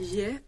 [0.00, 0.42] Yep.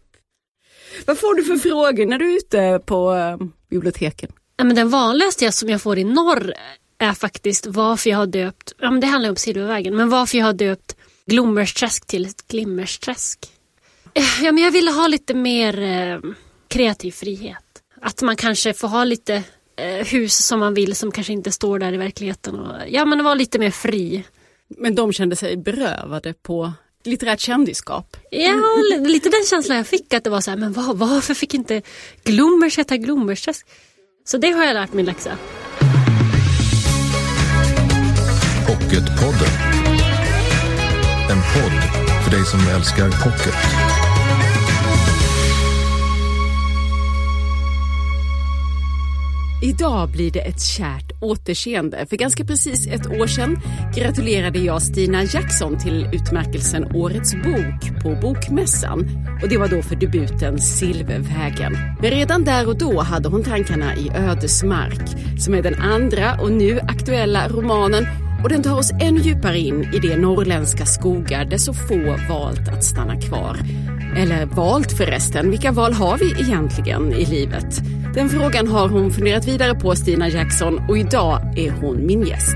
[1.05, 4.31] Vad får du för frågor när du är ute på uh, biblioteken?
[4.57, 6.53] Ja, men den vanligaste som jag får i norr
[6.97, 10.45] är faktiskt varför jag har döpt, ja, men det handlar om Silvervägen, men varför jag
[10.45, 13.51] har döpt Glommersträsk till ett Glimmersträsk.
[14.13, 16.19] Eh, ja, men jag ville ha lite mer eh,
[16.67, 17.63] kreativ frihet.
[18.01, 19.43] Att man kanske får ha lite
[19.75, 22.59] eh, hus som man vill som kanske inte står där i verkligheten.
[22.59, 24.23] Och, ja, men vara lite mer fri.
[24.67, 26.73] Men de kände sig berövade på
[27.07, 28.17] litterärt kändisskap?
[28.31, 28.55] Ja,
[29.05, 31.81] lite den känslan jag fick att det var så här, men var, varför fick inte
[32.23, 33.67] Glommers heta Glommersträsk?
[34.25, 35.37] Så det har jag lärt mig läxa.
[38.67, 39.53] Pocketpodden.
[41.29, 41.81] En podd
[42.23, 43.96] för dig som älskar pocket.
[49.61, 52.05] Idag blir det ett kärt återseende.
[52.09, 53.59] För ganska precis ett år sedan
[53.95, 59.09] gratulerade jag Stina Jackson till utmärkelsen Årets bok på Bokmässan.
[59.43, 61.77] Och det var då för debuten Silvervägen.
[62.01, 66.51] Men redan där och då hade hon tankarna i Ödesmark, som är den andra och
[66.51, 68.05] nu aktuella romanen
[68.43, 72.67] och den tar oss ännu djupare in i de norrländska skogar där så få valt
[72.67, 73.57] att stanna kvar.
[74.17, 77.81] Eller valt förresten, vilka val har vi egentligen i livet?
[78.17, 82.55] Den frågan har hon funderat vidare på, Stina Jackson, och idag är hon min gäst.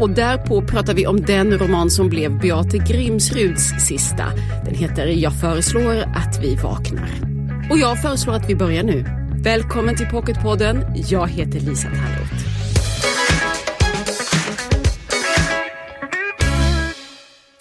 [0.00, 4.26] Och därpå pratar vi om den roman som blev Beate Grimsruds sista.
[4.64, 7.10] Den heter Jag föreslår att vi vaknar.
[7.70, 9.04] Och jag föreslår att vi börjar nu.
[9.42, 10.84] Välkommen till Pocketpodden.
[11.08, 12.46] Jag heter Lisa Tallroth.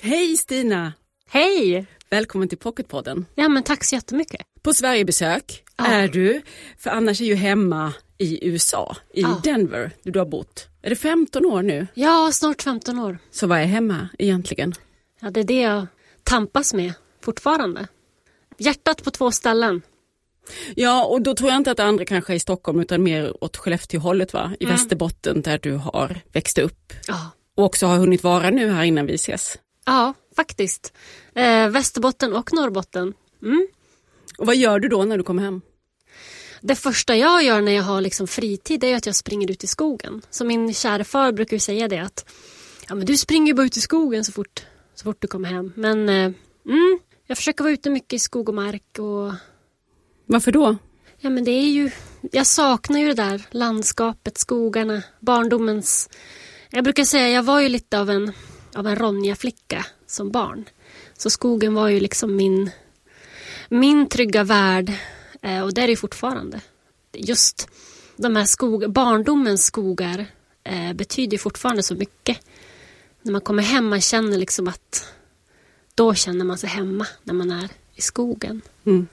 [0.01, 0.93] Hej Stina!
[1.29, 1.85] Hej!
[2.09, 3.25] Välkommen till Pocketpodden.
[3.35, 4.41] Ja men tack så jättemycket.
[4.61, 5.85] På Sverigebesök ja.
[5.85, 6.41] är du,
[6.77, 9.41] för annars är ju hemma i USA, i ja.
[9.43, 10.67] Denver, där du har bott.
[10.81, 11.87] Är det 15 år nu?
[11.93, 13.19] Ja, snart 15 år.
[13.31, 14.73] Så vad är hemma egentligen?
[15.21, 15.87] Ja, det är det jag
[16.23, 17.87] tampas med fortfarande.
[18.57, 19.81] Hjärtat på två ställen.
[20.75, 23.43] Ja, och då tror jag inte att det andra kanske är i Stockholm utan mer
[23.43, 24.51] åt Skellefteåhållet va?
[24.59, 24.75] I mm.
[24.75, 26.93] Västerbotten där du har växt upp.
[27.07, 27.31] Ja.
[27.55, 29.57] Och också har hunnit vara nu här innan vi ses.
[29.85, 30.93] Ja, faktiskt.
[31.35, 33.13] Eh, Västerbotten och Norrbotten.
[33.43, 33.67] Mm.
[34.37, 35.61] Och vad gör du då när du kommer hem?
[36.61, 39.67] Det första jag gör när jag har liksom fritid är att jag springer ut i
[39.67, 40.21] skogen.
[40.29, 42.25] Så min kära far brukar säga det att
[42.87, 44.65] ja, men du springer bara ut i skogen så fort,
[44.95, 45.73] så fort du kommer hem.
[45.75, 46.31] Men eh,
[46.65, 48.99] mm, jag försöker vara ute mycket i skog och mark.
[48.99, 49.33] Och...
[50.25, 50.77] Varför då?
[51.17, 51.91] Ja men det är ju,
[52.31, 56.09] jag saknar ju det där landskapet, skogarna, barndomens...
[56.71, 58.31] Jag brukar säga jag var ju lite av en,
[58.75, 60.65] av en Ronja-flicka som barn.
[61.17, 62.71] Så skogen var ju liksom min,
[63.69, 64.93] min trygga värld
[65.41, 66.61] eh, och det är det fortfarande.
[67.13, 67.69] Just
[68.15, 70.25] de här skog, barndomens skogar
[70.63, 72.37] eh, betyder fortfarande så mycket.
[73.21, 75.13] När man kommer hem man känner liksom att
[75.95, 78.61] då känner man sig hemma när man är i skogen.
[78.85, 79.07] Mm.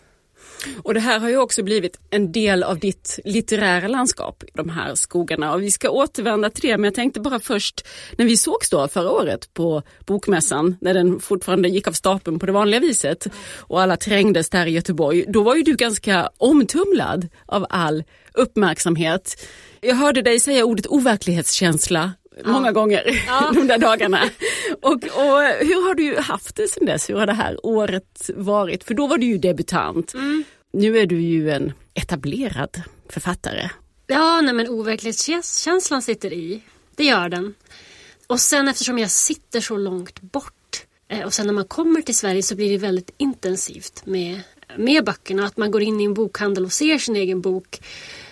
[0.83, 4.95] Och det här har ju också blivit en del av ditt litterära landskap, de här
[4.95, 5.53] skogarna.
[5.53, 7.87] Och vi ska återvända till det, men jag tänkte bara först,
[8.19, 12.47] när vi sågs då förra året på Bokmässan, när den fortfarande gick av stapeln på
[12.47, 13.27] det vanliga viset
[13.59, 19.47] och alla trängdes där i Göteborg, då var ju du ganska omtumlad av all uppmärksamhet.
[19.81, 22.13] Jag hörde dig säga ordet overklighetskänsla
[22.45, 22.53] ja.
[22.53, 23.51] många gånger ja.
[23.55, 24.21] de där dagarna.
[24.83, 27.11] Och, och, hur har du haft det sen dess?
[27.11, 28.85] Hur har det här året varit?
[28.85, 30.15] För då var du ju debutant.
[30.15, 30.45] Mm.
[30.73, 33.71] Nu är du ju en etablerad författare.
[34.07, 36.63] Ja, nej men overklighetskänslan sitter i.
[36.97, 37.55] Det gör den.
[38.27, 42.17] Och sen eftersom jag sitter så långt bort eh, och sen när man kommer till
[42.17, 44.41] Sverige så blir det väldigt intensivt med,
[44.77, 45.47] med böckerna.
[45.47, 47.81] Att man går in i en bokhandel och ser sin egen bok.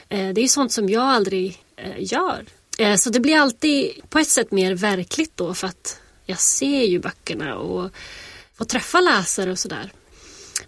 [0.08, 2.44] Eh, det är sånt som jag aldrig eh, gör.
[2.78, 6.84] Eh, så det blir alltid på ett sätt mer verkligt då för att jag ser
[6.84, 7.90] ju böckerna och
[8.54, 9.92] får träffa läsare och sådär.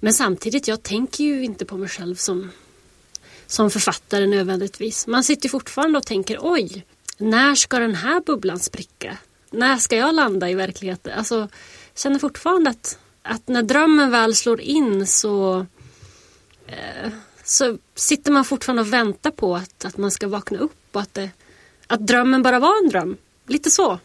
[0.00, 2.50] Men samtidigt, jag tänker ju inte på mig själv som,
[3.46, 5.06] som författare nödvändigtvis.
[5.06, 6.84] Man sitter fortfarande och tänker oj,
[7.18, 9.18] när ska den här bubblan spricka?
[9.50, 11.18] När ska jag landa i verkligheten?
[11.18, 11.48] Alltså,
[11.94, 15.66] känner fortfarande att, att när drömmen väl slår in så,
[16.66, 17.10] eh,
[17.44, 21.14] så sitter man fortfarande och väntar på att, att man ska vakna upp och att
[21.14, 21.30] det,
[21.86, 23.16] att drömmen bara var en dröm.
[23.46, 23.98] Lite så.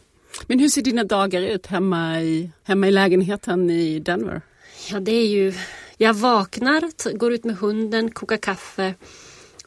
[0.48, 4.42] Men hur ser dina dagar ut hemma i, hemma i lägenheten i Denver?
[4.90, 5.54] Ja, det är ju...
[5.98, 8.94] Jag vaknar, går ut med hunden, kokar kaffe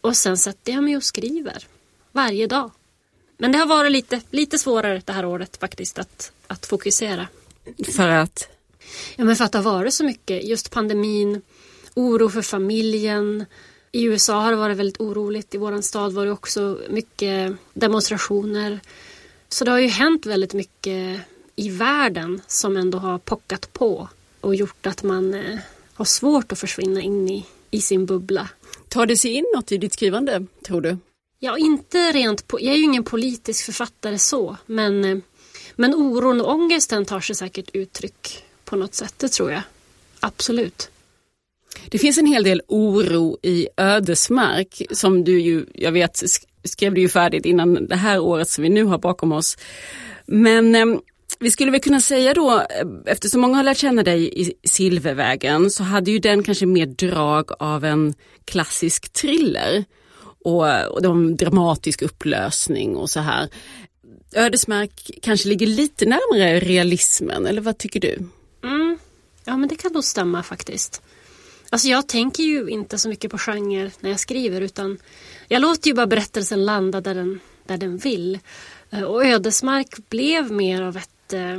[0.01, 1.67] och sen sätter jag mig och skriver.
[2.13, 2.71] Varje dag.
[3.39, 7.29] Men det har varit lite, lite svårare det här året faktiskt att, att fokusera.
[7.97, 8.49] För att?
[9.17, 10.45] Ja, men för att det har varit så mycket.
[10.45, 11.43] Just pandemin,
[11.95, 13.45] oro för familjen,
[13.95, 15.55] i USA har det varit väldigt oroligt.
[15.55, 18.81] I vår stad var det också mycket demonstrationer.
[19.49, 21.21] Så det har ju hänt väldigt mycket
[21.57, 24.09] i världen som ändå har pockat på
[24.41, 25.59] och gjort att man, eh,
[25.95, 28.49] har svårt att försvinna in i, i sin bubbla.
[28.89, 30.99] Tar det sig in något i ditt skrivande, tror du?
[31.39, 35.19] Ja, inte rent på, jag är ju ingen politisk författare så, men, eh,
[35.77, 39.63] men oron och ångesten tar sig säkert uttryck på något sätt, det tror jag.
[40.21, 40.91] Absolut.
[41.89, 46.23] Det finns en hel del oro i ödesmark som du ju, jag vet,
[46.65, 49.57] skrev du ju färdigt innan det här året som vi nu har bakom oss.
[50.27, 50.87] Men eh,
[51.39, 55.71] vi skulle väl kunna säga då, eh, eftersom många har lärt känna dig i Silvervägen,
[55.71, 58.15] så hade ju den kanske mer drag av en
[58.45, 59.85] klassisk thriller.
[60.45, 63.49] Och, och de dramatisk upplösning och så här.
[64.33, 68.19] Ödesmark kanske ligger lite närmare realismen, eller vad tycker du?
[68.65, 68.99] Mm.
[69.45, 71.03] Ja, men det kan nog stämma faktiskt.
[71.75, 74.99] Alltså jag tänker ju inte så mycket på genre när jag skriver utan
[75.49, 78.39] jag låter ju bara berättelsen landa där den, där den vill.
[78.91, 81.59] Eh, och Ödesmark blev mer av ett eh,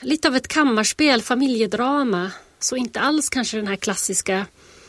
[0.00, 2.30] lite av ett kammarspel, familjedrama.
[2.58, 4.46] Så inte alls kanske den här klassiska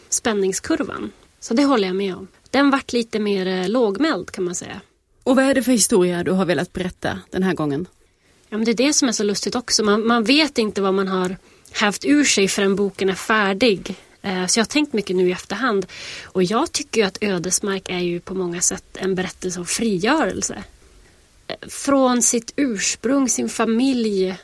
[0.10, 1.12] spänningskurvan.
[1.39, 2.27] Så det håller jag med om.
[2.50, 4.81] Den vart lite mer eh, lågmäld kan man säga.
[5.24, 7.88] Och vad är det för historia du har velat berätta den här gången?
[8.50, 9.83] Ja, men det är det som är så lustigt också.
[9.83, 11.38] Man, man vet inte vad man har
[11.71, 13.95] hävt ur sig förrän boken är färdig.
[14.23, 15.85] Eh, så jag har tänkt mycket nu i efterhand.
[16.23, 20.63] Och jag tycker att Ödesmark är ju på många sätt en berättelse om frigörelse.
[21.47, 24.37] Eh, från sitt ursprung, sin familj.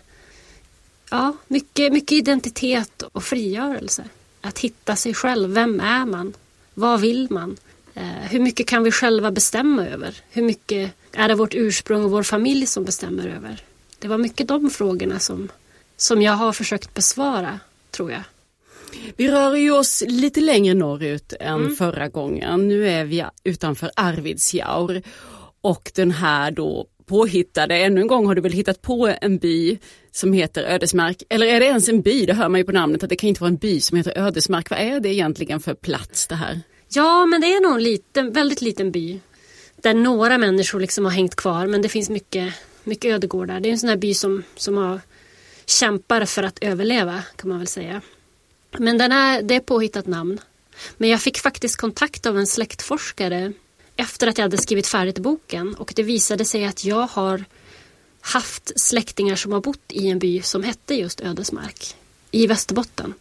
[1.09, 4.03] Ja, mycket, mycket identitet och frigörelse.
[4.41, 5.49] Att hitta sig själv.
[5.49, 6.33] Vem är man?
[6.73, 7.57] Vad vill man?
[7.93, 10.15] Eh, hur mycket kan vi själva bestämma över?
[10.29, 13.63] Hur mycket är det vårt ursprung och vår familj som bestämmer över?
[13.99, 15.49] Det var mycket de frågorna som,
[15.97, 17.59] som jag har försökt besvara,
[17.91, 18.23] tror jag.
[19.17, 21.75] Vi rör ju oss lite längre norrut än mm.
[21.75, 22.67] förra gången.
[22.67, 25.01] Nu är vi utanför Arvidsjaur
[25.61, 29.77] och den här då påhittade, ännu en gång har du väl hittat på en by
[30.11, 31.23] som heter Ödesmark.
[31.29, 32.25] Eller är det ens en by?
[32.25, 34.17] Det hör man ju på namnet att det kan inte vara en by som heter
[34.17, 34.69] Ödesmark.
[34.69, 36.61] Vad är det egentligen för plats det här?
[36.89, 39.19] Ja, men det är nog en liten, väldigt liten by.
[39.75, 42.53] Där några människor liksom har hängt kvar men det finns mycket,
[42.83, 43.59] mycket ödegårdar.
[43.59, 44.99] Det är en sån här by som, som har
[45.65, 48.01] kämpar för att överleva kan man väl säga.
[48.71, 50.39] Men den är, det är påhittat namn.
[50.97, 53.53] Men jag fick faktiskt kontakt av en släktforskare
[53.95, 57.45] efter att jag hade skrivit färdigt boken och det visade sig att jag har
[58.21, 61.95] haft släktingar som har bott i en by som hette just Ödesmark
[62.31, 63.13] i Västerbotten.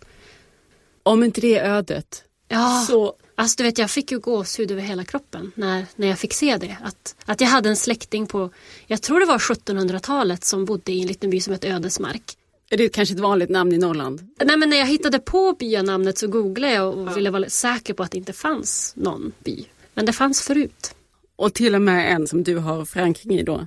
[1.03, 2.25] Om inte det är ödet.
[2.49, 3.15] Ja, så...
[3.35, 6.57] alltså du vet jag fick ju gåshud över hela kroppen när, när jag fick se
[6.57, 6.77] det.
[6.83, 8.51] Att, att jag hade en släkting på,
[8.87, 12.38] jag tror det var 1700-talet som bodde i en liten by som hette Ödesmark.
[12.71, 14.29] Är det kanske ett vanligt namn i Norrland?
[14.45, 17.15] Nej men när jag hittade på byanamnet så googlade jag och ja.
[17.15, 19.65] ville vara säker på att det inte fanns någon by.
[19.95, 20.95] Men det fanns förut.
[21.37, 23.67] Och till och med en som du har förankring i då.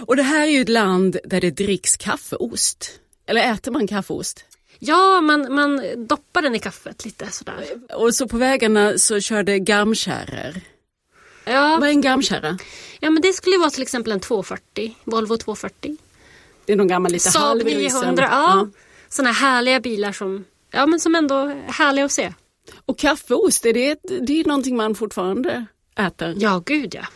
[0.00, 3.00] Och det här är ju ett land där det dricks kaffeost.
[3.26, 4.44] Eller äter man kaffeost?
[4.78, 7.64] Ja, man, man doppar den i kaffet lite sådär.
[7.94, 10.60] Och så på vägarna så körde garmkärror.
[11.44, 11.76] Ja.
[11.80, 12.58] Vad är en garmkärra?
[13.00, 15.96] Ja men det skulle vara till exempel en 240, Volvo 240.
[16.68, 18.30] Det är någon gammal lite Saab 900, ja.
[18.30, 18.68] ja.
[19.08, 22.32] Sådana härliga bilar som, ja, men som ändå är härliga att se.
[22.86, 25.66] Och kaffeost, är det, det är någonting man fortfarande
[25.98, 26.34] äter?
[26.38, 27.06] Ja, gud ja.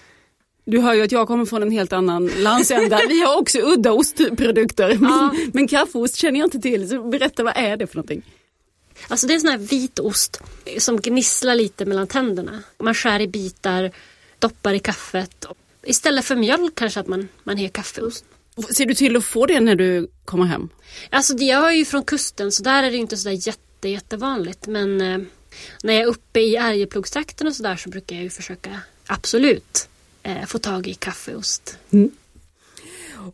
[0.64, 3.00] Du hör ju att jag kommer från en helt annan landsända.
[3.08, 4.98] Vi har också udda ostprodukter.
[5.02, 5.34] Ja.
[5.52, 6.88] Men kaffeost känner jag inte till.
[6.88, 8.22] Så berätta, vad är det för någonting?
[9.08, 10.40] Alltså det är en sån här vit ost
[10.78, 12.62] som gnisslar lite mellan tänderna.
[12.78, 13.90] Man skär i bitar,
[14.38, 15.46] doppar i kaffet.
[15.82, 18.24] Istället för mjölk kanske att man, man har kaffeost.
[18.74, 20.68] Ser du till att få det när du kommer hem?
[21.10, 24.66] Alltså jag är ju från kusten så där är det inte sådär jätte, jättevanligt.
[24.66, 25.18] Men eh,
[25.82, 29.88] när jag är uppe i Arjeplogstrakten och sådär så brukar jag ju försöka absolut
[30.22, 31.78] eh, få tag i kaffeost.
[31.90, 32.10] Mm.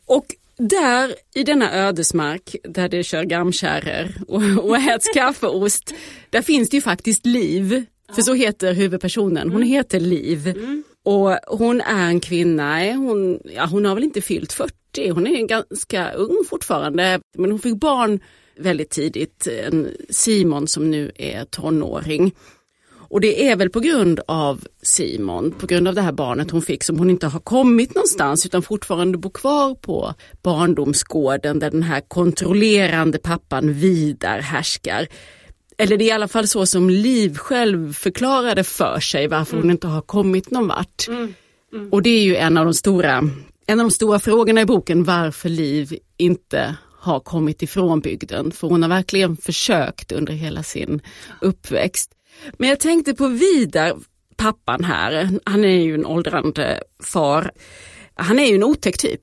[0.05, 5.95] Och där i denna ödesmark där det kör gamkärror och, och äts kaffeost,
[6.31, 7.85] där finns det ju faktiskt liv.
[8.15, 9.69] För så heter huvudpersonen, hon mm.
[9.69, 10.49] heter Liv.
[10.49, 10.85] Mm.
[11.09, 15.47] Och hon är en kvinna, hon, ja, hon har väl inte fyllt 40 hon är
[15.47, 18.21] ganska ung fortfarande, men hon fick barn
[18.57, 22.35] väldigt tidigt, en Simon som nu är tonåring.
[23.11, 26.63] Och det är väl på grund av Simon, på grund av det här barnet hon
[26.63, 31.83] fick som hon inte har kommit någonstans utan fortfarande bor kvar på barndomsgården där den
[31.83, 35.07] här kontrollerande pappan Vidar härskar.
[35.79, 39.63] Eller det är i alla fall så som Liv själv förklarade för sig varför mm.
[39.63, 41.09] hon inte har kommit någon vart.
[41.09, 41.35] Mm.
[41.73, 41.93] Mm.
[41.93, 43.31] Och det är ju en av de stora
[43.67, 48.53] en av de stora frågorna i boken varför Liv inte har kommit ifrån bygden.
[48.53, 51.01] För hon har verkligen försökt under hela sin
[51.41, 52.11] uppväxt.
[52.57, 53.97] Men jag tänkte på Vidar,
[54.37, 57.51] pappan här, han är ju en åldrande far.
[58.15, 59.21] Han är ju en otäck typ.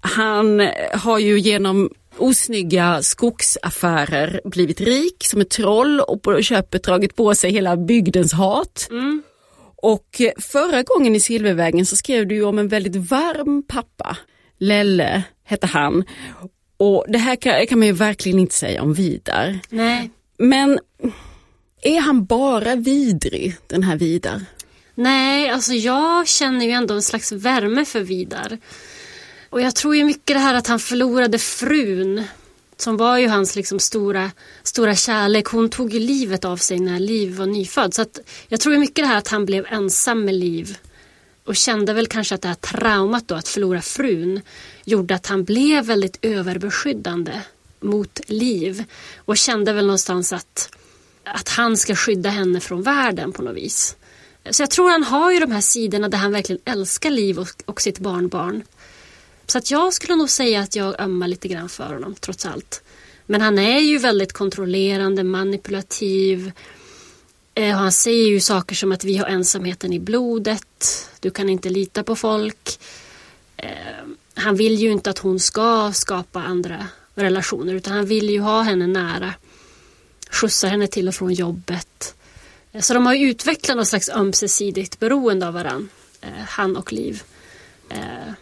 [0.00, 7.16] Han har ju genom osnygga skogsaffärer blivit rik som ett troll och på köpet dragit
[7.16, 8.88] på sig hela bygdens hat.
[8.90, 9.22] Mm.
[9.76, 14.16] Och förra gången i Silvervägen så skrev du om en väldigt varm pappa.
[14.58, 16.04] Lelle hette han.
[16.76, 19.58] Och det här kan, kan man ju verkligen inte säga om Vidar.
[19.68, 20.10] Nej.
[20.38, 20.78] Men
[21.82, 24.44] är han bara vidrig, den här Vidar?
[24.94, 28.58] Nej, alltså jag känner ju ändå en slags värme för Vidar.
[29.50, 32.24] Och jag tror ju mycket det här att han förlorade frun
[32.76, 34.30] som var ju hans liksom stora,
[34.62, 35.46] stora kärlek.
[35.46, 37.94] Hon tog ju livet av sig när Liv var nyfödd.
[37.94, 40.78] Så att jag tror ju mycket det här att han blev ensam med Liv
[41.44, 44.40] och kände väl kanske att det här traumat då att förlora frun
[44.84, 47.32] gjorde att han blev väldigt överbeskyddande
[47.80, 48.84] mot Liv
[49.16, 50.76] och kände väl någonstans att,
[51.24, 53.96] att han ska skydda henne från världen på något vis.
[54.50, 57.48] Så jag tror han har ju de här sidorna där han verkligen älskar Liv och,
[57.64, 58.62] och sitt barnbarn.
[59.50, 62.82] Så att jag skulle nog säga att jag ömmar lite grann för honom trots allt.
[63.26, 66.52] Men han är ju väldigt kontrollerande, manipulativ.
[67.54, 71.08] Eh, han säger ju saker som att vi har ensamheten i blodet.
[71.20, 72.78] Du kan inte lita på folk.
[73.56, 73.68] Eh,
[74.34, 78.62] han vill ju inte att hon ska skapa andra relationer utan han vill ju ha
[78.62, 79.34] henne nära.
[80.30, 82.14] Skjutsar henne till och från jobbet.
[82.72, 85.88] Eh, så de har ju utvecklat något slags ömsesidigt beroende av varandra.
[86.20, 87.22] Eh, han och Liv.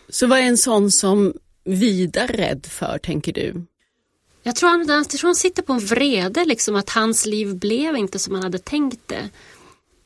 [0.09, 3.62] Så vad är en sån som Vidar rädd för, tänker du?
[4.43, 7.97] Jag tror han, jag tror han sitter på en vrede, liksom, att hans liv blev
[7.97, 9.28] inte som han hade tänkt det.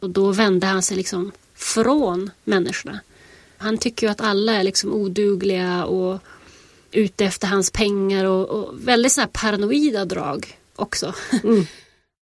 [0.00, 3.00] Och då vände han sig liksom från människorna.
[3.56, 6.20] Han tycker ju att alla är liksom odugliga och
[6.92, 11.14] ute efter hans pengar och, och väldigt sådana paranoida drag också.
[11.42, 11.66] Mm.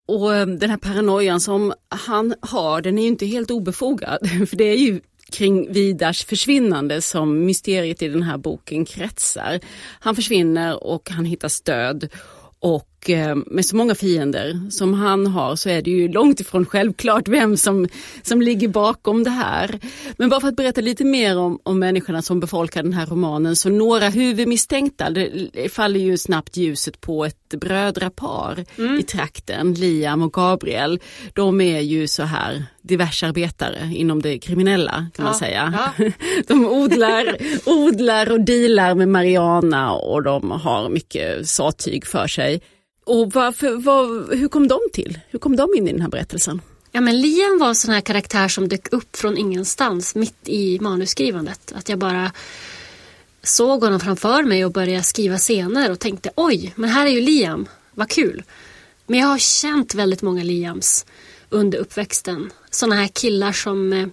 [0.07, 4.29] Och eh, den här paranoian som han har, den är ju inte helt obefogad.
[4.49, 5.01] För det är ju
[5.31, 9.59] kring Vidars försvinnande som mysteriet i den här boken kretsar.
[9.99, 12.09] Han försvinner och han hittas död.
[12.59, 12.90] och
[13.45, 17.57] med så många fiender som han har så är det ju långt ifrån självklart vem
[17.57, 17.87] som,
[18.21, 19.79] som ligger bakom det här.
[20.17, 23.55] Men bara för att berätta lite mer om, om människorna som befolkar den här romanen
[23.55, 28.99] så några huvudmisstänkta, det faller ju snabbt ljuset på ett brödrapar mm.
[28.99, 30.99] i trakten, Liam och Gabriel.
[31.33, 35.91] De är ju så här diversarbetare inom det kriminella kan ja, man säga.
[35.97, 36.05] Ja.
[36.47, 42.61] De odlar, odlar och dealar med Mariana och de har mycket sattyg för sig.
[43.11, 45.19] Och varför, var, hur kom de till?
[45.29, 46.61] Hur kom de in i den här berättelsen?
[46.91, 50.79] Ja, men Liam var en sån här karaktär som dök upp från ingenstans mitt i
[50.79, 51.73] manusskrivandet.
[51.75, 52.31] Att jag bara
[53.43, 57.21] såg honom framför mig och började skriva scener och tänkte oj, men här är ju
[57.21, 58.43] Liam, vad kul.
[59.07, 61.05] Men jag har känt väldigt många Liams
[61.49, 62.51] under uppväxten.
[62.69, 64.07] Såna här killar som, eh,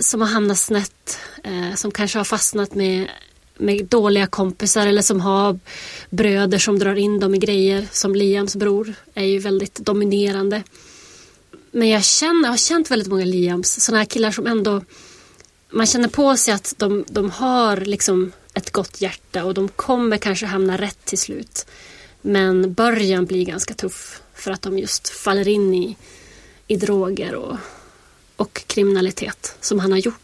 [0.00, 3.08] som har hamnat snett, eh, som kanske har fastnat med,
[3.58, 5.58] med dåliga kompisar eller som har
[6.10, 7.88] bröder som drar in dem i grejer.
[7.92, 10.62] Som Liams bror är ju väldigt dominerande.
[11.70, 14.82] Men jag, känner, jag har känt väldigt många Liams, sådana här killar som ändå
[15.72, 20.16] man känner på sig att de, de har liksom ett gott hjärta och de kommer
[20.16, 21.66] kanske hamna rätt till slut.
[22.22, 25.96] Men början blir ganska tuff för att de just faller in i,
[26.66, 27.56] i droger och,
[28.36, 30.21] och kriminalitet som han har gjort.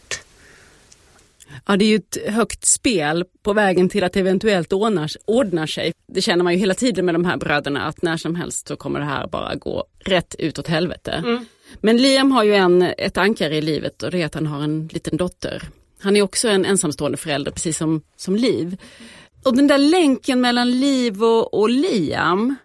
[1.67, 5.65] Ja, det är ju ett högt spel på vägen till att det eventuellt ordnar, ordnar
[5.65, 5.93] sig.
[6.07, 8.75] Det känner man ju hela tiden med de här bröderna att när som helst så
[8.75, 11.11] kommer det här bara gå rätt utåt helvete.
[11.11, 11.45] Mm.
[11.81, 14.63] Men Liam har ju en, ett ankare i livet och det är att han har
[14.63, 15.63] en liten dotter.
[16.01, 18.77] Han är också en ensamstående förälder precis som, som Liv.
[19.43, 22.55] Och den där länken mellan Liv och, och Liam.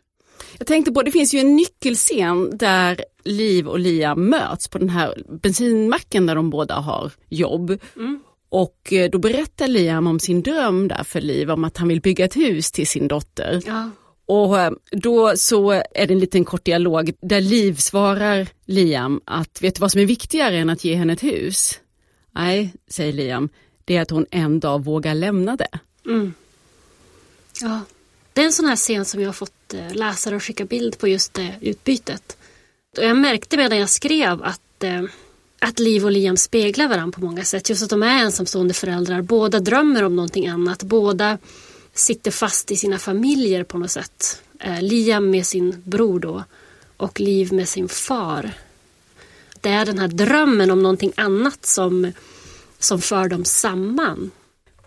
[0.58, 4.88] Jag tänkte på, det finns ju en nyckelscen där Liv och Liam möts på den
[4.88, 7.78] här bensinmacken där de båda har jobb.
[7.96, 8.20] Mm.
[8.54, 12.00] Och eh, då berättar Liam om sin dröm där för Liv om att han vill
[12.00, 13.62] bygga ett hus till sin dotter.
[13.66, 13.90] Ja.
[14.26, 19.62] Och eh, då så är det en liten kort dialog där Liv svarar Liam att
[19.62, 21.80] vet du vad som är viktigare än att ge henne ett hus?
[22.34, 23.48] Nej, säger Liam,
[23.84, 25.78] det är att hon en dag vågar lämna det.
[26.06, 26.34] Mm.
[27.60, 27.80] Ja,
[28.32, 30.98] det är en sån här scen som jag har fått eh, läsare att skicka bild
[30.98, 32.36] på just det utbytet.
[32.98, 34.84] Och jag märkte medan jag skrev att,
[35.64, 37.68] att Liv och Liam speglar varandra på många sätt.
[37.70, 39.22] Just att de är ensamstående föräldrar.
[39.22, 40.82] Båda drömmer om någonting annat.
[40.82, 41.38] Båda
[41.94, 44.42] sitter fast i sina familjer på något sätt.
[44.60, 46.44] Eh, Liam med sin bror då
[46.96, 48.50] och Liv med sin far.
[49.60, 52.12] Det är den här drömmen om någonting annat som,
[52.78, 54.30] som för dem samman.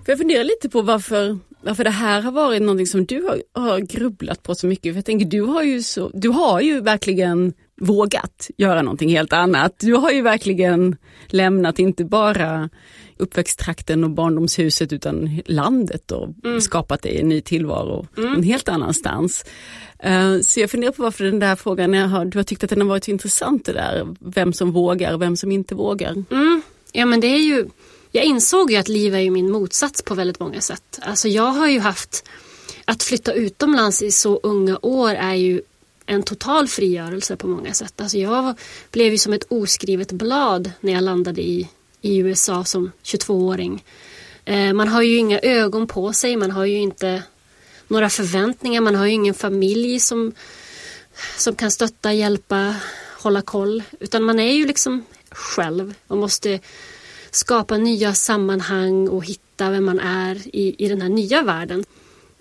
[0.05, 3.43] För jag funderar lite på varför, varför det här har varit någonting som du har,
[3.53, 4.93] har grubblat på så mycket.
[4.93, 9.34] För jag tänker, du har ju, så, du har ju verkligen vågat göra någonting helt
[9.34, 9.74] annat.
[9.79, 10.96] Du har ju verkligen
[11.27, 12.69] lämnat inte bara
[13.17, 16.62] uppväxttrakten och barndomshuset utan landet och mm.
[16.62, 18.34] skapat dig en ny tillvaro mm.
[18.34, 19.46] en helt annanstans.
[20.05, 22.81] Uh, så jag funderar på varför den där frågan, har, du har tyckt att den
[22.81, 26.24] har varit så intressant det där, vem som vågar och vem som inte vågar.
[26.31, 26.62] Mm.
[26.91, 27.65] Ja men det är ju,
[28.12, 31.00] jag insåg ju att liv är ju min motsats på väldigt många sätt.
[31.01, 32.29] Alltså jag har ju haft,
[32.86, 35.62] att flytta utomlands i så unga år är ju
[36.08, 38.02] en total frigörelse på många sätt.
[38.02, 38.56] Alltså jag
[38.92, 41.70] blev ju som ett oskrivet blad när jag landade i,
[42.02, 43.84] i USA som 22-åring.
[44.46, 47.24] Eh, man har ju inga ögon på sig, man har ju inte
[47.88, 50.34] några förväntningar, man har ju ingen familj som,
[51.38, 52.76] som kan stötta, hjälpa,
[53.20, 53.84] hålla koll.
[54.00, 56.60] Utan man är ju liksom själv och måste
[57.32, 61.86] skapa nya sammanhang och hitta vem man är i, i den här nya världen.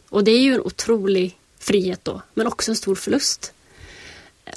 [0.09, 3.53] Och det är ju en otrolig frihet då, men också en stor förlust.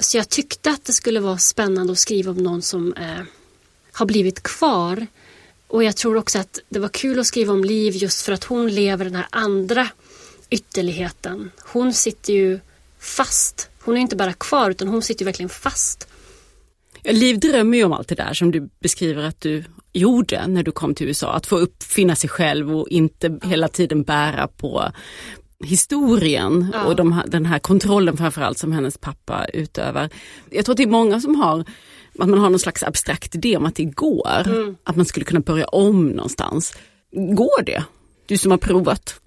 [0.00, 3.22] Så jag tyckte att det skulle vara spännande att skriva om någon som eh,
[3.92, 5.06] har blivit kvar.
[5.66, 8.44] Och jag tror också att det var kul att skriva om Liv just för att
[8.44, 9.88] hon lever den här andra
[10.50, 11.50] ytterligheten.
[11.58, 12.60] Hon sitter ju
[12.98, 13.70] fast.
[13.82, 16.08] Hon är inte bara kvar utan hon sitter verkligen fast.
[17.02, 20.72] Liv drömmer ju om allt det där som du beskriver att du gjorde när du
[20.72, 21.32] kom till USA.
[21.32, 24.92] Att få uppfinna sig själv och inte hela tiden bära på,
[25.64, 26.84] historien ja.
[26.84, 30.10] och de, den här kontrollen framförallt som hennes pappa utövar.
[30.50, 31.64] Jag tror att det är många som har
[32.18, 34.76] att man har någon slags abstrakt idé om att det går, mm.
[34.84, 36.74] att man skulle kunna börja om någonstans.
[37.12, 37.84] Går det?
[38.26, 39.20] Du som har provat?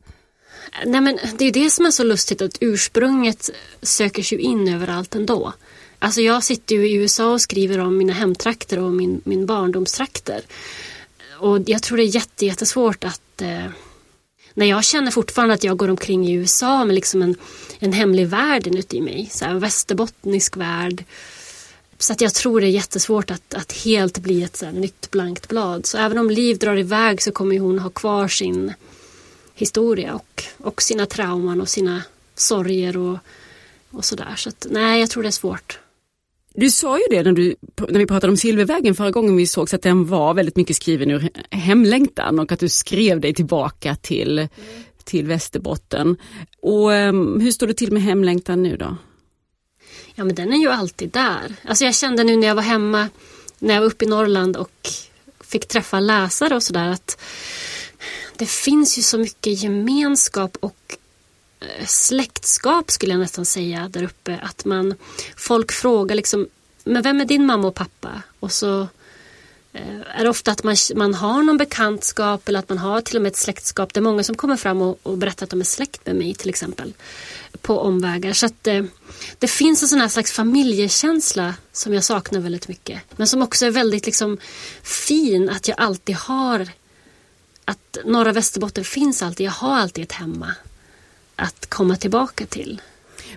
[0.86, 3.50] Nej men det är det som är så lustigt att ursprunget
[3.82, 5.54] söker sig in överallt ändå.
[6.00, 10.42] Alltså jag sitter ju i USA och skriver om mina hemtrakter och min, min barndomstrakter.
[11.40, 13.66] Och jag tror det är jättesvårt att eh,
[14.54, 17.36] när jag känner fortfarande att jag går omkring i USA med liksom en,
[17.80, 19.30] en hemlig värld inuti mig.
[19.32, 21.04] Så här, en västerbottnisk värld.
[21.98, 25.48] Så att jag tror det är jättesvårt att, att helt bli ett så nytt blankt
[25.48, 25.86] blad.
[25.86, 28.74] Så även om Liv drar iväg så kommer hon ha kvar sin
[29.54, 32.04] historia och, och sina trauman och sina
[32.36, 33.18] sorger och,
[33.92, 34.34] och sådär.
[34.36, 35.80] Så att, nej, jag tror det är svårt.
[36.56, 37.56] Du sa ju det när, du,
[37.90, 41.12] när vi pratade om Silvervägen förra gången vi sågs att den var väldigt mycket skriven
[41.12, 44.50] ur hemlängtan och att du skrev dig tillbaka till, mm.
[45.04, 46.18] till Västerbotten.
[46.62, 48.98] Och um, hur står det till med hemlängtan nu då?
[50.16, 51.56] Ja men den är ju alltid där.
[51.64, 53.10] Alltså jag kände nu när jag var hemma,
[53.60, 54.90] när jag var uppe i Norrland och
[55.42, 57.18] fick träffa läsare och sådär att
[58.38, 60.98] det finns ju så mycket gemenskap och
[61.88, 64.40] släktskap skulle jag nästan säga där uppe.
[64.44, 64.96] Att man,
[65.38, 66.48] folk frågar liksom,
[66.84, 68.22] men vem är din mamma och pappa?
[68.40, 68.82] Och så
[69.74, 73.16] eh, är det ofta att man, man har någon bekantskap eller att man har till
[73.16, 73.94] och med ett släktskap.
[73.94, 76.34] Det är många som kommer fram och, och berättar att de är släkt med mig
[76.34, 76.94] till exempel.
[77.62, 78.34] På omvägar.
[78.34, 78.88] Så att det,
[79.40, 83.02] det finns en sån här slags familjekänsla som jag saknar väldigt mycket.
[83.16, 84.38] Men som också är väldigt liksom
[84.84, 86.70] fin att jag alltid har
[87.66, 89.46] att norra Västerbotten finns alltid.
[89.46, 90.56] Jag har alltid ett hemma
[91.36, 92.82] att komma tillbaka till.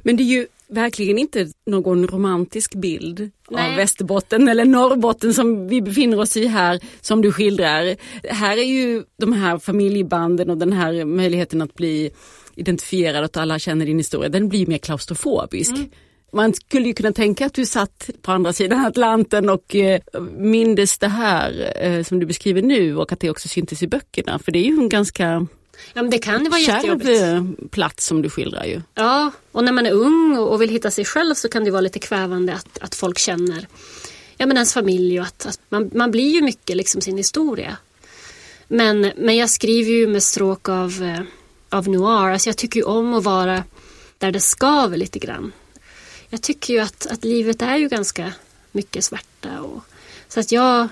[0.02, 3.70] Men det är ju verkligen inte någon romantisk bild Nej.
[3.70, 7.96] av Västerbotten eller Norrbotten som vi befinner oss i här som du skildrar.
[8.28, 12.11] Här är ju de här familjebanden och den här möjligheten att bli
[12.54, 15.70] identifierad och att alla känner din historia, den blir mer klaustrofobisk.
[15.70, 15.90] Mm.
[16.32, 20.00] Man skulle ju kunna tänka att du satt på andra sidan Atlanten och eh,
[20.37, 24.38] mindes det här eh, som du beskriver nu och att det också syntes i böckerna.
[24.38, 25.46] För det är ju en ganska
[25.93, 27.23] Ja, men det kan ju vara jättejobbigt.
[27.23, 28.83] Eh, plats som du skildrar ju.
[28.95, 31.81] Ja, och när man är ung och vill hitta sig själv så kan det vara
[31.81, 33.67] lite kvävande att, att folk känner
[34.37, 37.77] ja, men ens familj och att, att man, man blir ju mycket liksom sin historia.
[38.69, 41.21] Men, men jag skriver ju med stråk av, eh,
[41.69, 42.33] av noir.
[42.33, 43.65] Alltså jag tycker ju om att vara
[44.19, 45.53] där det skaver lite grann.
[46.29, 48.33] Jag tycker ju att, att livet är ju ganska
[48.73, 49.61] mycket svärta.
[49.61, 49.83] Och,
[50.29, 50.89] så att jag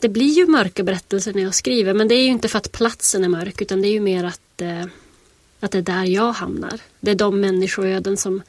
[0.00, 2.72] det blir ju mörka berättelser när jag skriver men det är ju inte för att
[2.72, 4.84] platsen är mörk utan det är ju mer att, eh,
[5.60, 6.80] att det är där jag hamnar.
[7.00, 8.42] Det är de människoöden som,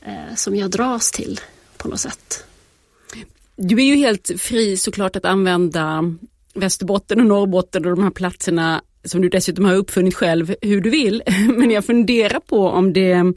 [0.00, 1.40] eh, som jag dras till
[1.76, 2.44] på något sätt.
[3.56, 6.14] Du är ju helt fri såklart att använda
[6.54, 10.90] Västerbotten och Norrbotten och de här platserna som du dessutom har uppfunnit själv hur du
[10.90, 11.22] vill.
[11.56, 13.32] Men jag funderar på om det,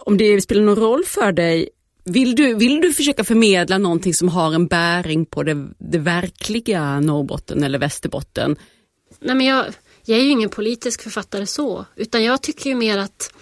[0.00, 1.68] om det spelar någon roll för dig
[2.04, 7.00] vill du, vill du försöka förmedla någonting som har en bäring på det, det verkliga
[7.00, 8.56] Norrbotten eller Västerbotten?
[9.20, 9.66] Nej, men jag,
[10.04, 13.32] jag är ju ingen politisk författare så, utan jag tycker ju mer att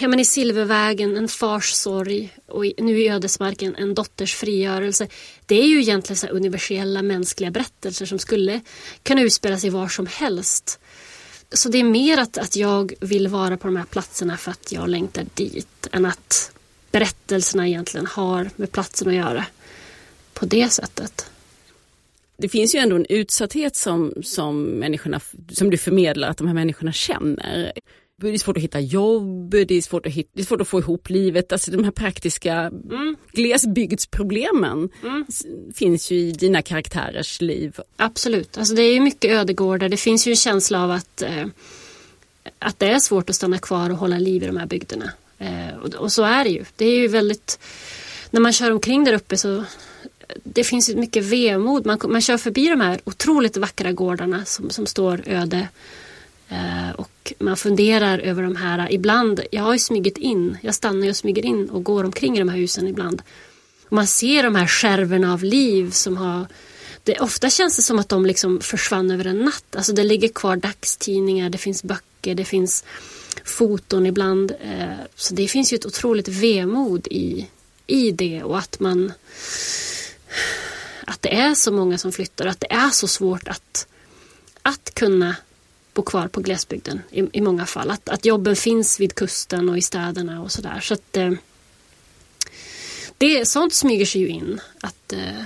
[0.00, 5.08] ja, men i Silvervägen, en fars sorg och nu i Ödesmarken, en dotters frigörelse.
[5.46, 8.60] Det är ju egentligen så universella mänskliga berättelser som skulle
[9.02, 10.80] kunna utspela sig var som helst.
[11.52, 14.72] Så det är mer att, att jag vill vara på de här platserna för att
[14.72, 16.52] jag längtar dit än att
[16.92, 19.46] berättelserna egentligen har med platsen att göra
[20.34, 21.26] på det sättet.
[22.36, 26.54] Det finns ju ändå en utsatthet som, som, människorna, som du förmedlar att de här
[26.54, 27.72] människorna känner.
[28.20, 30.68] Det är svårt att hitta jobb, det är svårt att, hitta, det är svårt att
[30.68, 31.52] få ihop livet.
[31.52, 33.16] Alltså de här praktiska mm.
[33.32, 35.26] glesbygdsproblemen mm.
[35.74, 37.80] finns ju i dina karaktärers liv.
[37.96, 39.88] Absolut, alltså det är ju mycket ödegårdar.
[39.88, 41.46] Det finns ju en känsla av att, eh,
[42.58, 45.12] att det är svårt att stanna kvar och hålla liv i de här bygderna.
[45.42, 46.64] Eh, och, och, så är det ju.
[46.76, 47.58] Det är ju väldigt,
[48.30, 49.64] när man kör omkring där uppe så
[50.44, 51.86] det finns ju mycket vemod.
[51.86, 55.68] Man, man kör förbi de här otroligt vackra gårdarna som, som står öde.
[56.48, 61.08] Eh, och man funderar över de här, ibland, jag har ju smugit in, jag stannar
[61.08, 63.22] och smyger in och går omkring i de här husen ibland.
[63.86, 66.46] Och man ser de här skärvorna av liv som har
[67.04, 69.76] det, ofta känns det som att de liksom försvann över en natt.
[69.76, 72.84] Alltså det ligger kvar dagstidningar, det finns böcker, det finns
[73.44, 74.52] foton ibland.
[74.60, 77.48] Eh, så det finns ju ett otroligt vemod i,
[77.86, 79.12] i det och att man
[81.04, 83.86] att det är så många som flyttar och att det är så svårt att,
[84.62, 85.36] att kunna
[85.94, 87.90] bo kvar på glesbygden i, i många fall.
[87.90, 90.80] Att, att jobben finns vid kusten och i städerna och sådär.
[90.80, 91.32] Så att eh,
[93.18, 94.60] det, sånt smyger sig ju in.
[94.80, 95.44] Att, eh,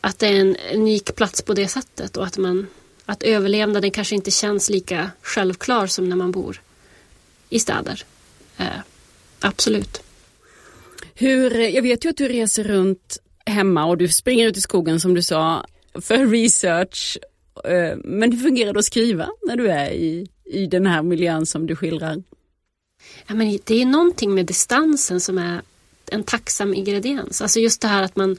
[0.00, 2.66] att det är en unik plats på det sättet och att, man,
[3.06, 6.60] att överlevnaden kanske inte känns lika självklar som när man bor
[7.48, 8.04] i städer.
[8.56, 8.66] Eh,
[9.40, 10.02] absolut.
[11.14, 15.00] Hur, jag vet ju att du reser runt hemma och du springer ut i skogen
[15.00, 17.18] som du sa för research.
[17.64, 21.46] Eh, men hur fungerar det att skriva när du är i, i den här miljön
[21.46, 22.22] som du skildrar?
[23.26, 25.62] Ja, men det är någonting med distansen som är
[26.10, 27.42] en tacksam ingrediens.
[27.42, 28.38] Alltså just det här att man,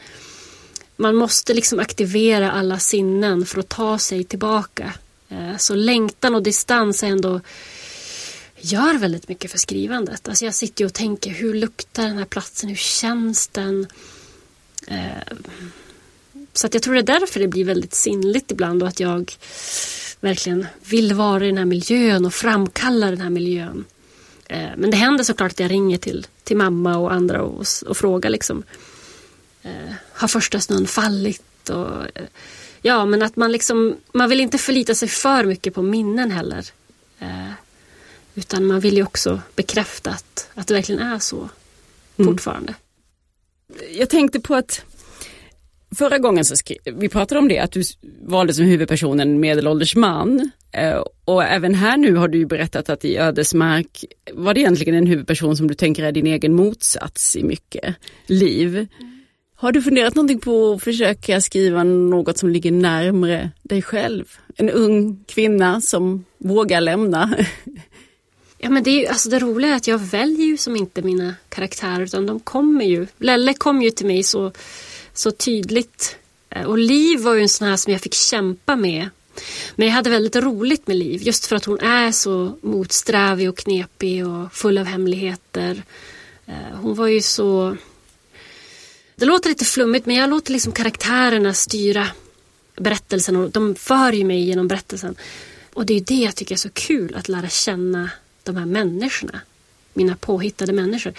[0.97, 4.93] man måste liksom aktivera alla sinnen för att ta sig tillbaka.
[5.29, 7.41] Eh, så längtan och distans är ändå
[8.59, 10.27] gör väldigt mycket för skrivandet.
[10.27, 12.69] Alltså jag sitter och tänker, hur luktar den här platsen?
[12.69, 13.87] Hur känns den?
[14.87, 15.37] Eh,
[16.53, 19.33] så att jag tror det är därför det blir väldigt sinnligt ibland och att jag
[20.19, 23.85] verkligen vill vara i den här miljön och framkalla den här miljön.
[24.45, 27.97] Eh, men det händer såklart att jag ringer till, till mamma och andra och, och
[27.97, 28.63] frågar liksom.
[29.63, 31.69] Eh, har första snön fallit?
[31.69, 32.27] Och, eh,
[32.81, 36.65] ja, men att man liksom, man vill inte förlita sig för mycket på minnen heller.
[37.19, 37.51] Eh,
[38.35, 42.31] utan man vill ju också bekräfta att, att det verkligen är så mm.
[42.31, 42.73] fortfarande.
[43.91, 44.85] Jag tänkte på att
[45.95, 47.83] förra gången så vi pratade om det, att du
[48.21, 50.51] valde som huvudperson en medelålders man.
[50.71, 55.07] Eh, och även här nu har du berättat att i Ödesmark var det egentligen en
[55.07, 58.75] huvudperson som du tänker är din egen motsats i mycket liv.
[58.75, 59.16] Mm.
[59.59, 64.37] Har du funderat någonting på att försöka skriva något som ligger närmre dig själv?
[64.55, 67.37] En ung kvinna som vågar lämna
[68.57, 71.01] Ja, men det, är, ju, alltså det roliga är att jag väljer ju som inte
[71.01, 73.07] mina karaktärer utan de kommer ju.
[73.17, 74.51] Lelle kom ju till mig så,
[75.13, 76.17] så tydligt.
[76.49, 79.09] Eh, och Liv var ju en sån här som jag fick kämpa med.
[79.75, 83.57] Men jag hade väldigt roligt med Liv just för att hon är så motsträvig och
[83.57, 85.83] knepig och full av hemligheter.
[86.45, 87.77] Eh, hon var ju så...
[89.19, 92.07] Det låter lite flummigt men jag låter liksom karaktärerna styra
[92.75, 95.15] berättelsen och de för ju mig genom berättelsen.
[95.73, 98.09] Och det är det jag tycker är så kul att lära känna
[98.43, 99.41] de här människorna.
[99.93, 101.13] Mina påhittade människor.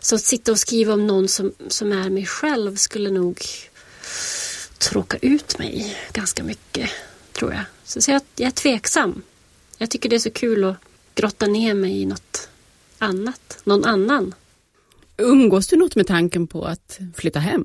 [0.00, 3.42] Så att sitta och skriva om någon som, som är mig själv skulle nog
[4.78, 6.90] tråka ut mig ganska mycket,
[7.32, 7.64] tror jag.
[7.84, 9.22] Så, jag, jag är tveksam.
[9.78, 10.76] Jag tycker det är så kul att
[11.14, 12.48] grotta ner mig i något
[12.98, 14.34] annat, någon annan.
[15.16, 17.64] Umgås du något med tanken på att flytta hem?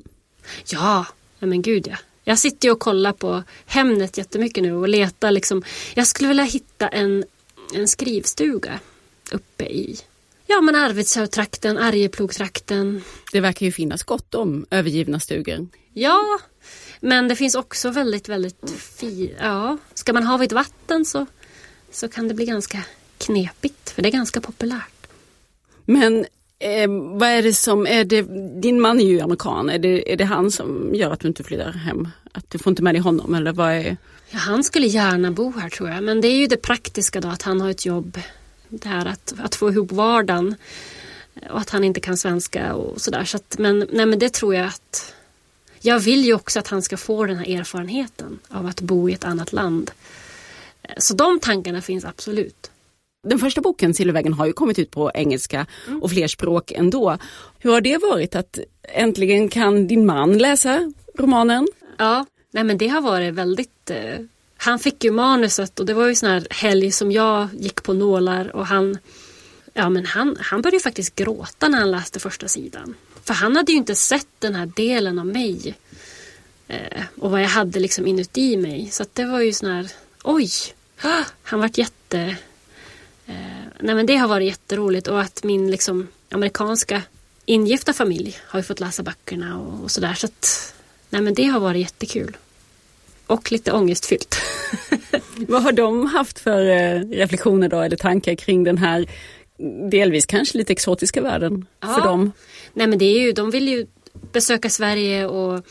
[0.66, 1.06] Ja,
[1.38, 1.96] men gud ja.
[2.24, 5.62] Jag sitter ju och kollar på Hemnet jättemycket nu och letar liksom.
[5.94, 7.24] Jag skulle vilja hitta en,
[7.74, 8.80] en skrivstuga
[9.32, 10.00] uppe i
[10.46, 13.02] ja, men Arvidsjaurtrakten, Arjeplogtrakten.
[13.32, 15.68] Det verkar ju finnas gott om övergivna stugor.
[15.92, 16.38] Ja,
[17.00, 19.32] men det finns också väldigt, väldigt fint.
[19.40, 21.26] Ja, ska man ha vid vatten så,
[21.90, 22.82] så kan det bli ganska
[23.18, 25.06] knepigt för det är ganska populärt.
[25.84, 26.26] Men
[26.60, 28.22] eh, vad är det som, är det,
[28.60, 31.44] din man är ju amerikan, är det, är det han som gör att du inte
[31.44, 32.08] flyttar hem?
[32.32, 33.96] Att du får inte med dig honom eller vad är?
[34.30, 37.28] Ja, han skulle gärna bo här tror jag, men det är ju det praktiska då
[37.28, 38.18] att han har ett jobb
[38.70, 40.54] det här att, att få ihop vardagen
[41.50, 43.24] och att han inte kan svenska och sådär.
[43.24, 45.14] Så men, nej, men det tror jag att
[45.80, 49.12] jag vill ju också att han ska få den här erfarenheten av att bo i
[49.12, 49.90] ett annat land.
[50.82, 52.69] Eh, så de tankarna finns absolut.
[53.22, 56.02] Den första boken, Silvervägen, har ju kommit ut på engelska mm.
[56.02, 57.18] och fler språk ändå.
[57.58, 61.68] Hur har det varit att äntligen kan din man läsa romanen?
[61.96, 64.20] Ja, nej men det har varit väldigt eh,
[64.56, 67.92] han fick ju manuset och det var ju sån här helg som jag gick på
[67.92, 68.98] nålar och han
[69.74, 72.94] ja, men han, han började faktiskt gråta när han läste första sidan.
[73.24, 75.74] För han hade ju inte sett den här delen av mig.
[76.68, 78.88] Eh, och vad jag hade liksom inuti mig.
[78.92, 79.92] Så det var ju sån här,
[80.24, 80.50] oj!
[81.42, 82.36] Han vart jätte...
[83.30, 87.02] Eh, nej men det har varit jätteroligt och att min liksom amerikanska
[87.44, 90.14] ingifta familj har ju fått läsa böckerna och, och sådär.
[90.14, 90.74] Så att,
[91.10, 92.36] nej men det har varit jättekul.
[93.26, 94.36] Och lite ångestfyllt.
[95.36, 99.06] Vad har de haft för eh, reflektioner då eller tankar kring den här
[99.90, 101.94] delvis kanske lite exotiska världen ja.
[101.94, 102.32] för dem?
[102.72, 103.86] Nej men det är ju, de vill ju
[104.32, 105.64] besöka Sverige och,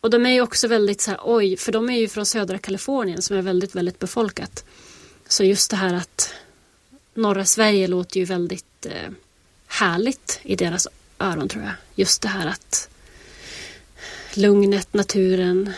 [0.00, 2.58] och de är ju också väldigt så här, oj, för de är ju från södra
[2.58, 4.64] Kalifornien som är väldigt, väldigt befolkat.
[5.28, 6.34] Så just det här att
[7.18, 9.12] norra Sverige låter ju väldigt eh,
[9.66, 11.72] härligt i deras öron tror jag.
[11.94, 12.88] Just det här att
[14.34, 15.72] lugnet, naturen.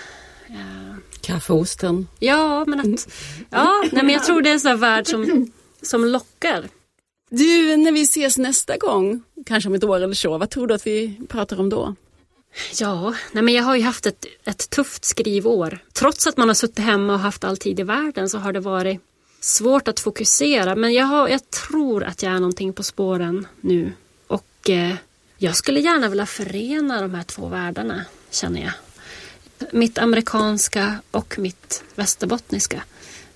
[0.48, 2.08] Eh, Kaffeosten.
[2.18, 3.08] Ja, men att,
[3.50, 6.68] ja, nej, men jag tror det är en sån värld som, som lockar.
[7.30, 10.74] Du, när vi ses nästa gång, kanske om ett år eller så, vad tror du
[10.74, 11.94] att vi pratar om då?
[12.80, 15.78] Ja, nej men jag har ju haft ett, ett tufft skrivår.
[15.92, 18.60] Trots att man har suttit hemma och haft all tid i världen så har det
[18.60, 19.00] varit
[19.40, 20.76] svårt att fokusera.
[20.76, 23.92] Men jag, har, jag tror att jag är någonting på spåren nu.
[24.26, 24.94] Och eh,
[25.38, 28.72] jag skulle gärna vilja förena de här två världarna, känner jag.
[29.72, 32.82] Mitt amerikanska och mitt västerbottniska.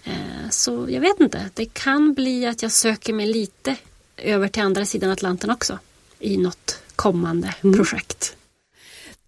[0.05, 3.77] Eh, så jag vet inte, det kan bli att jag söker mig lite
[4.17, 5.79] över till andra sidan Atlanten också
[6.19, 7.77] i något kommande mm.
[7.77, 8.37] projekt.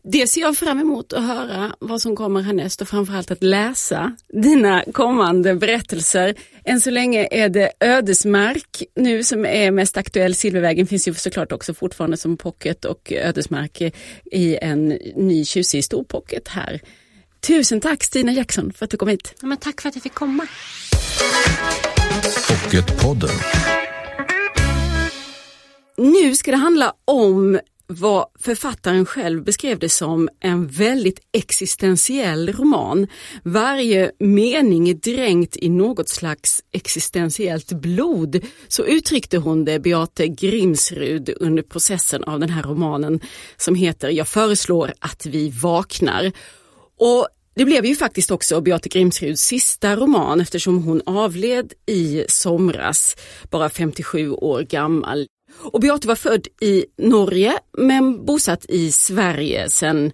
[0.08, 4.16] Det ser jag fram emot att höra vad som kommer härnäst och framförallt att läsa
[4.32, 6.34] dina kommande berättelser.
[6.64, 10.34] Än så länge är det Ödesmark nu som är mest aktuell.
[10.34, 13.80] Silvervägen finns ju såklart också fortfarande som pocket och Ödesmark
[14.32, 16.80] i en ny tjusig storpocket här.
[17.40, 19.34] Tusen tack Stina Jackson för att du kom hit.
[19.40, 20.46] Ja, men tack för att jag fick komma.
[22.48, 23.30] Pocketpodden.
[25.96, 33.06] Nu ska det handla om vad författaren själv beskrev det som en väldigt existentiell roman.
[33.42, 38.44] Varje mening är dränkt i något slags existentiellt blod.
[38.68, 43.20] Så uttryckte hon det, Beate Grimsrud, under processen av den här romanen
[43.56, 46.32] som heter Jag föreslår att vi vaknar.
[46.98, 53.16] Och det blev ju faktiskt också Beate Grimsruds sista roman eftersom hon avled i somras,
[53.50, 55.26] bara 57 år gammal.
[55.58, 60.12] Och Beate var född i Norge men bosatt i Sverige sedan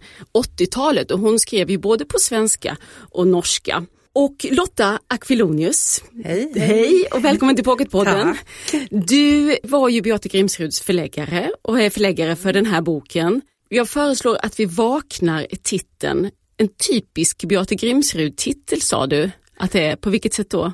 [0.59, 3.87] 80-talet och hon skrev ju både på svenska och norska.
[4.15, 6.67] Och Lotta Aquilonius, hej, hej.
[6.67, 8.37] hej och välkommen till Pocketpodden.
[8.91, 13.41] Du var ju Beate Grimsruds förläggare och är förläggare för den här boken.
[13.69, 16.31] Jag föreslår att vi vaknar i titeln.
[16.57, 19.97] En typisk Beate Grimsrud-titel sa du att det är.
[19.97, 20.73] På vilket sätt då?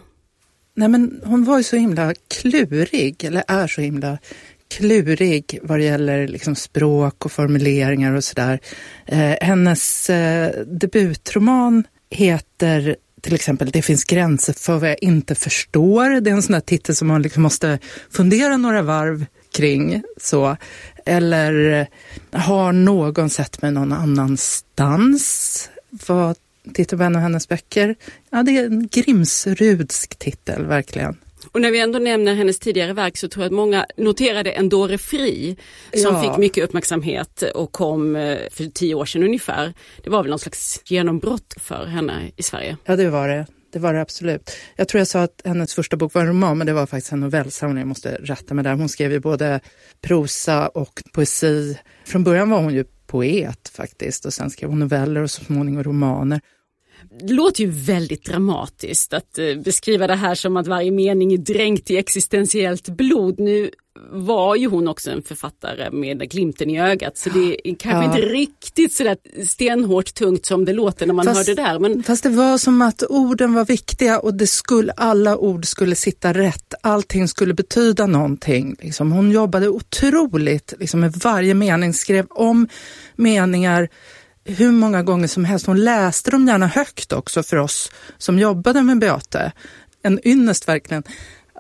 [0.75, 4.19] Nej men hon var ju så himla klurig, eller är så himla
[4.69, 8.61] klurig vad det gäller liksom språk och formuleringar och sådär.
[9.07, 16.21] Eh, hennes eh, debutroman heter till exempel Det finns gränser för vad jag inte förstår.
[16.21, 17.79] Det är en sån där titel som man liksom måste
[18.11, 19.27] fundera några varv
[19.57, 20.03] kring.
[20.17, 20.57] Så.
[21.07, 25.71] Eller eh, Har någon sett mig någon annanstans?
[26.07, 26.37] Vad
[26.75, 27.97] tittar på en av hennes böcker?
[28.31, 31.17] Ja, det är en Grimsrudsk titel, verkligen.
[31.53, 34.69] Och när vi ändå nämner hennes tidigare verk så tror jag att många noterade En
[34.69, 35.57] dåre fri
[35.93, 36.23] som ja.
[36.23, 39.75] fick mycket uppmärksamhet och kom eh, för tio år sedan ungefär.
[40.05, 42.77] Det var väl någon slags genombrott för henne i Sverige?
[42.85, 43.47] Ja det var det.
[43.73, 44.51] Det var det absolut.
[44.77, 47.13] Jag tror jag sa att hennes första bok var en roman, men det var faktiskt
[47.13, 47.79] en novellsamling.
[47.79, 48.75] Jag måste rätta mig där.
[48.75, 49.61] Hon skrev ju både
[50.01, 51.79] prosa och poesi.
[52.05, 55.85] Från början var hon ju poet faktiskt och sen skrev hon noveller och så småningom
[55.85, 56.41] romaner.
[57.21, 61.39] Det låter ju väldigt dramatiskt att eh, beskriva det här som att varje mening är
[61.39, 63.39] dränkt i existentiellt blod.
[63.39, 63.71] Nu
[64.11, 68.05] var ju hon också en författare med glimten i ögat så det är kanske ja.
[68.05, 71.79] inte riktigt sådär stenhårt tungt som det låter när man fast, hör det där.
[71.79, 72.03] Men...
[72.03, 76.33] Fast det var som att orden var viktiga och det skulle, alla ord skulle sitta
[76.33, 76.75] rätt.
[76.81, 78.77] Allting skulle betyda någonting.
[78.81, 79.13] Liksom.
[79.13, 82.69] Hon jobbade otroligt liksom, med varje mening, skrev om
[83.17, 83.89] meningar
[84.49, 85.67] hur många gånger som helst.
[85.67, 89.53] Hon läste dem gärna högt också för oss som jobbade med Beate.
[90.03, 91.03] En ynnest verkligen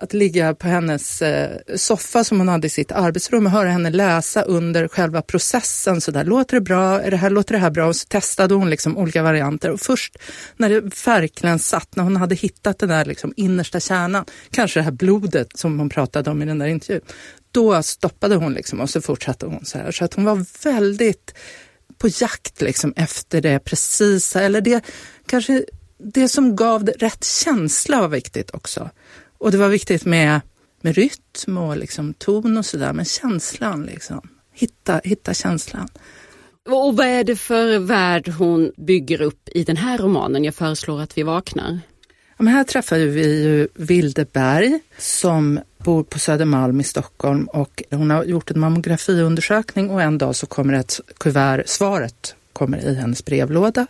[0.00, 3.90] att ligga på hennes eh, soffa som hon hade i sitt arbetsrum och höra henne
[3.90, 6.00] läsa under själva processen.
[6.00, 7.00] Så där, låter det bra?
[7.00, 7.86] Är det här, låter det här bra?
[7.86, 9.70] Och så testade hon liksom olika varianter.
[9.70, 10.16] Och först
[10.56, 14.84] när det verkligen satt, när hon hade hittat den där liksom innersta kärnan, kanske det
[14.84, 17.04] här blodet som hon pratade om i den där intervjun,
[17.52, 19.90] då stoppade hon liksom och så fortsatte hon så här.
[19.90, 21.34] Så att hon var väldigt
[21.98, 24.84] på jakt liksom efter det precisa eller det
[25.26, 25.64] kanske
[25.98, 28.90] det som gav det rätt känsla var viktigt också.
[29.38, 30.40] Och det var viktigt med
[30.80, 34.28] med rytm och liksom ton och sådär, men känslan liksom.
[34.52, 35.88] Hitta, hitta känslan.
[36.68, 40.44] Och vad är det för värld hon bygger upp i den här romanen?
[40.44, 41.80] Jag föreslår att vi vaknar.
[42.38, 47.82] Ja, men här träffar vi ju Vilde Berg som bor på Södermalm i Stockholm och
[47.90, 52.94] hon har gjort en mammografiundersökning och en dag så kommer ett kuvert, svaret kommer i
[52.94, 53.86] hennes brevlåda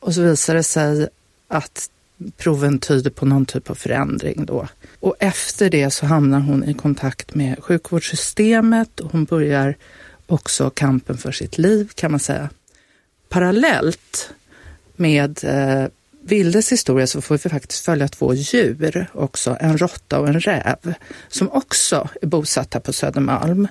[0.00, 1.08] och så visar det sig
[1.48, 1.90] att
[2.36, 4.68] proven tyder på någon typ av förändring då.
[5.00, 9.76] Och efter det så hamnar hon i kontakt med sjukvårdssystemet och hon börjar
[10.26, 12.50] också kampen för sitt liv kan man säga.
[13.28, 14.30] Parallellt
[14.96, 15.88] med eh,
[16.22, 20.94] Vildes historia så får vi faktiskt följa två djur också, en råtta och en räv,
[21.28, 23.68] som också är bosatta på Södermalm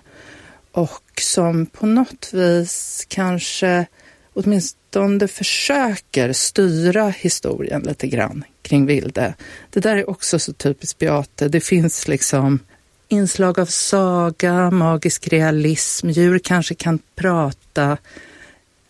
[0.72, 3.86] och som på något vis kanske
[4.34, 9.34] åtminstone försöker styra historien lite grann kring Vilde.
[9.70, 11.48] Det där är också så typiskt Beate.
[11.48, 12.60] Det finns liksom
[13.08, 17.98] inslag av saga, magisk realism, djur kanske kan prata.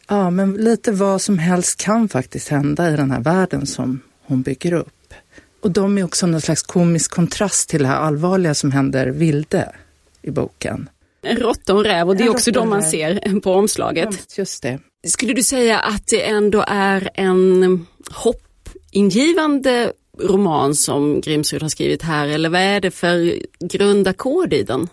[0.08, 4.42] Ja, men lite vad som helst kan faktiskt hända i den här världen som hon
[4.42, 5.14] bygger upp.
[5.62, 9.76] Och de är också någon slags komisk kontrast till det här allvarliga som händer Vilde
[10.22, 10.90] i boken.
[11.22, 14.38] En råtta och en räv och det är också de man ser på omslaget.
[14.38, 14.80] Just det.
[15.08, 22.28] Skulle du säga att det ändå är en hoppingivande roman som Grimsrud har skrivit här
[22.28, 24.88] eller vad är det för grundackord i den?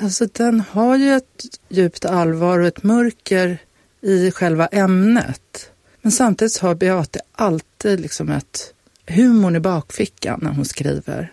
[0.00, 3.58] Alltså den har ju ett djupt allvar och ett mörker
[4.02, 5.70] i själva ämnet.
[6.02, 8.74] Men samtidigt har Beate alltid liksom ett
[9.06, 11.32] humorn i bakfickan när hon skriver.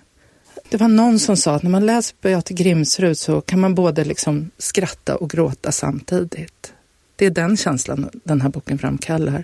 [0.69, 4.03] Det var någon som sa att när man läser Beate Grimsrud så kan man både
[4.03, 6.73] liksom skratta och gråta samtidigt.
[7.15, 9.43] Det är den känslan den här boken framkallar.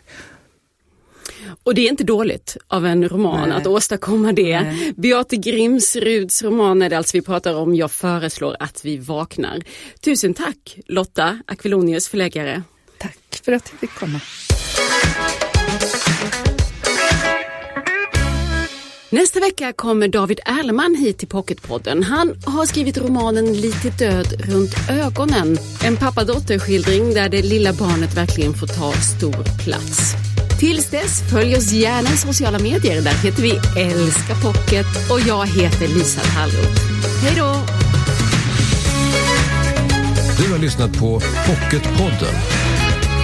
[1.63, 3.57] Och det är inte dåligt av en roman Nej.
[3.57, 4.62] att åstadkomma det.
[4.62, 4.93] Nej.
[4.95, 7.75] Beate Grimsruds roman är det alltså vi pratar om.
[7.75, 9.63] Jag föreslår att vi vaknar.
[9.99, 12.63] Tusen tack Lotta Aquilonius förläggare.
[13.04, 14.20] Tack för att jag fick komma.
[19.10, 22.04] Nästa vecka kommer David Erleman hit till Pocketpodden.
[22.04, 25.58] Han har skrivit romanen Lite död runt ögonen.
[25.86, 30.13] En pappa-dotter-skildring där det lilla barnet verkligen får ta stor plats.
[30.60, 33.02] Tills dess, följ oss gärna i sociala medier.
[33.02, 36.82] Där heter vi Älska Pocket och jag heter Lisa Tallroth.
[37.24, 37.56] Hej då!
[40.38, 42.62] Du har lyssnat på Pocketpodden.